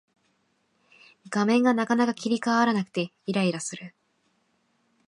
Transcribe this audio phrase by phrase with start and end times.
[1.29, 3.93] 画面がなかなか切り替わらなくてイライラする